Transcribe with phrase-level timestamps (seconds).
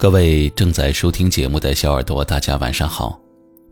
[0.00, 3.20] 各位正在收听节目的小耳朵，大家晚上好，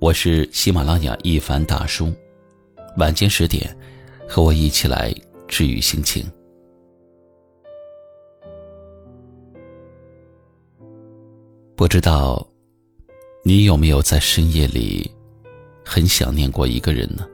[0.01, 2.13] 我是喜马拉雅一凡大叔。
[2.97, 3.73] 晚间十点，
[4.29, 5.15] 和我一起来
[5.47, 6.29] 治愈心情。
[11.77, 12.45] 不知道
[13.45, 15.09] 你有没有在深夜里
[15.85, 17.25] 很想念过一个人呢？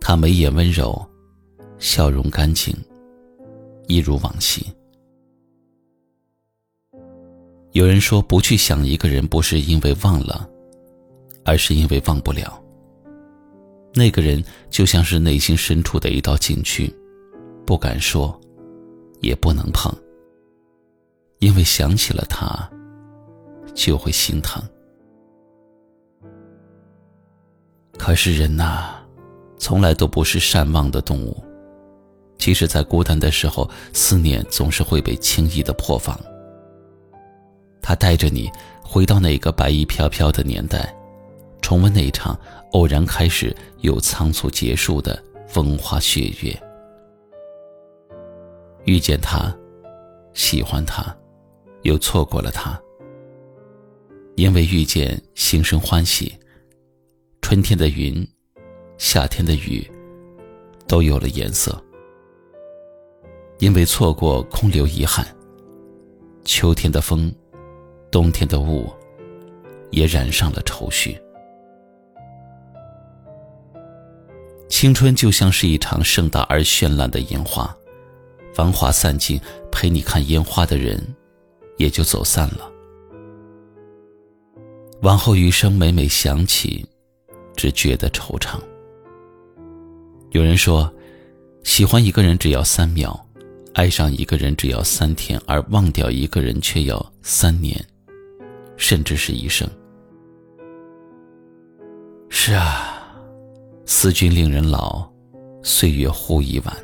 [0.00, 1.04] 他眉眼温柔，
[1.80, 2.72] 笑容干净，
[3.88, 4.64] 一如往昔。
[7.78, 10.50] 有人说，不去想一个人，不是因为忘了，
[11.44, 12.60] 而是因为忘不了。
[13.94, 16.92] 那个人就像是内心深处的一道禁区，
[17.64, 18.36] 不敢说，
[19.20, 19.94] 也不能碰，
[21.38, 22.68] 因为想起了他，
[23.76, 24.60] 就会心疼。
[27.96, 28.96] 可是人呐，
[29.56, 31.40] 从来都不是善忘的动物，
[32.38, 36.20] 即使在孤单的时候，思念总是会被轻易的破防。
[37.80, 38.50] 他带着你
[38.82, 40.94] 回到那个白衣飘飘的年代，
[41.60, 42.38] 重温那一场
[42.72, 46.62] 偶然开始又仓促结束的风花雪月。
[48.84, 49.54] 遇见他，
[50.32, 51.14] 喜欢他，
[51.82, 52.80] 又错过了他。
[54.36, 56.32] 因为遇见，心生欢喜。
[57.42, 58.26] 春天的云，
[58.96, 59.90] 夏天的雨，
[60.86, 61.82] 都有了颜色。
[63.58, 65.26] 因为错过，空留遗憾。
[66.44, 67.34] 秋天的风。
[68.10, 68.90] 冬天的雾，
[69.90, 71.20] 也染上了愁绪。
[74.68, 77.74] 青春就像是一场盛大而绚烂的烟花，
[78.54, 79.40] 繁华散尽，
[79.72, 81.02] 陪你看烟花的人，
[81.78, 82.70] 也就走散了。
[85.02, 86.86] 往后余生，每每想起，
[87.56, 88.58] 只觉得惆怅。
[90.30, 90.92] 有人说，
[91.64, 93.18] 喜欢一个人只要三秒，
[93.74, 97.84] 爱上一个人只要三天，而忘掉一个人却要三年。
[98.78, 99.68] 甚至是一生。
[102.30, 103.12] 是啊，
[103.84, 105.06] 思君令人老，
[105.62, 106.74] 岁月忽已晚。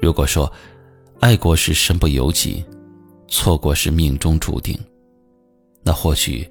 [0.00, 0.52] 如果说，
[1.18, 2.64] 爱过是身不由己，
[3.26, 4.78] 错过是命中注定，
[5.82, 6.48] 那或许，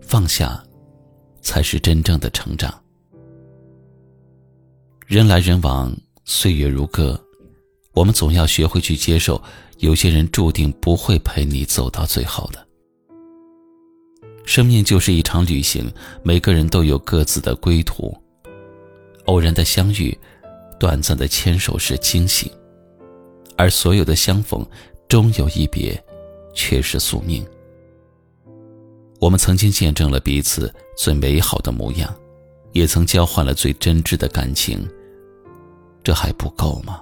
[0.00, 0.62] 放下，
[1.40, 2.72] 才是真正的成长。
[5.06, 5.92] 人来人往，
[6.24, 7.18] 岁月如歌，
[7.92, 9.42] 我们总要学会去接受，
[9.78, 12.64] 有些人注定不会陪你走到最后的。
[14.44, 15.92] 生命就是一场旅行，
[16.22, 18.16] 每个人都有各自的归途。
[19.26, 20.16] 偶然的相遇，
[20.78, 22.50] 短暂的牵手是惊喜，
[23.56, 24.66] 而所有的相逢，
[25.08, 26.02] 终有一别，
[26.52, 27.46] 却是宿命。
[29.20, 32.12] 我们曾经见证了彼此最美好的模样，
[32.72, 34.84] 也曾交换了最真挚的感情，
[36.02, 37.00] 这还不够吗？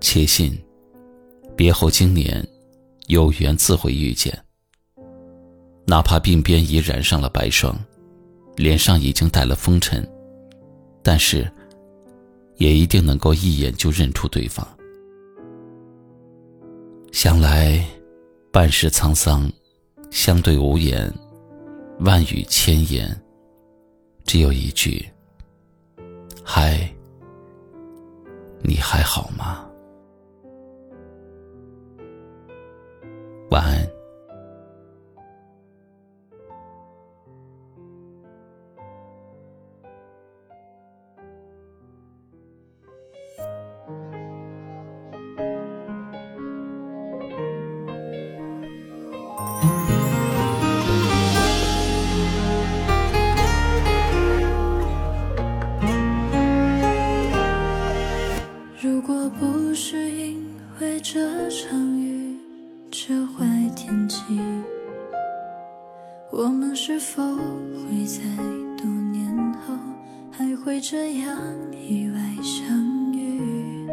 [0.00, 0.58] 且信，
[1.56, 2.46] 别后经年，
[3.06, 4.36] 有缘自会遇见。
[5.90, 7.76] 哪怕鬓边已染上了白霜，
[8.54, 10.08] 脸上已经带了风尘，
[11.02, 11.50] 但是，
[12.58, 14.64] 也一定能够一眼就认出对方。
[17.10, 17.84] 想来，
[18.52, 19.50] 半世沧桑，
[20.12, 21.12] 相对无言，
[21.98, 23.20] 万语千言，
[24.22, 25.04] 只有一句：
[26.44, 26.88] 嗨，
[28.62, 29.66] 你还好吗？
[33.50, 33.99] 晚安。
[66.42, 68.22] 我们是否会在
[68.74, 69.74] 多年后
[70.30, 71.36] 还会这样
[71.70, 73.86] 意外相遇？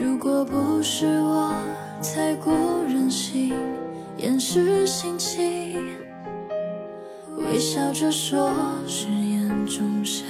[0.00, 1.54] 如果不是我
[2.02, 2.54] 太过
[2.88, 3.52] 任性，
[4.16, 5.78] 掩饰心情，
[7.36, 8.50] 微笑着说
[8.86, 10.26] 誓言中伤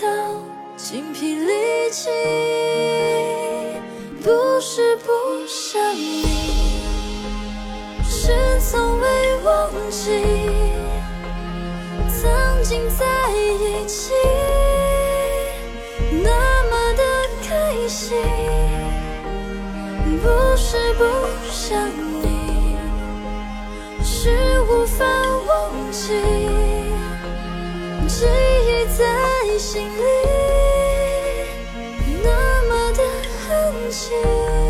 [0.00, 0.06] 到
[0.76, 2.12] 精疲力尽。
[4.22, 5.12] 不是不
[5.46, 6.24] 想你，
[8.04, 8.32] 是。
[8.68, 9.06] 从未
[9.44, 10.10] 忘记
[12.08, 14.12] 曾经在一起，
[16.10, 17.02] 那么的
[17.46, 18.16] 开心，
[20.20, 21.04] 不是不
[21.52, 21.88] 想
[22.22, 22.76] 你，
[24.02, 24.30] 是
[24.62, 25.04] 无法
[25.46, 26.08] 忘记，
[28.08, 29.04] 记忆在
[29.58, 30.02] 心里
[32.22, 33.02] 那么的
[33.48, 34.65] 安静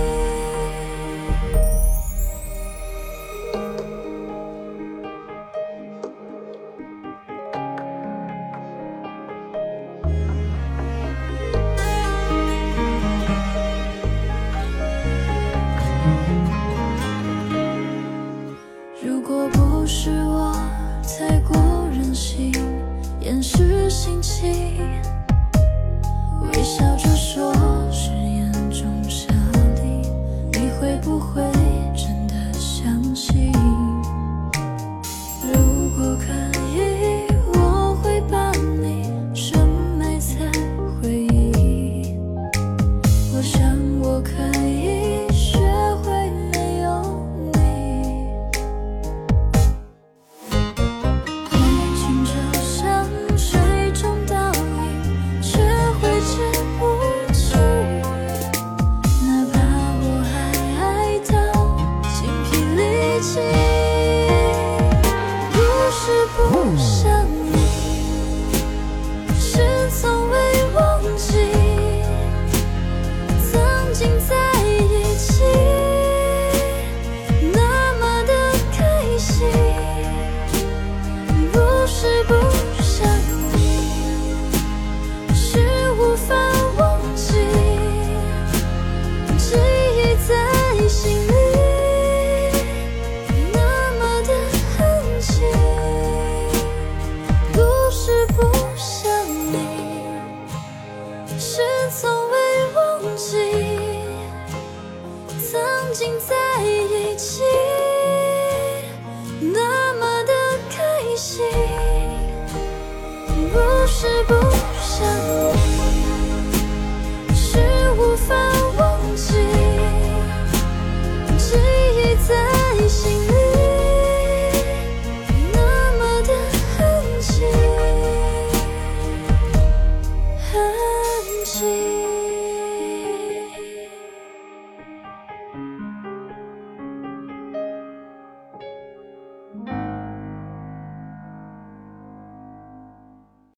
[113.98, 114.34] 是不
[114.78, 115.45] 想。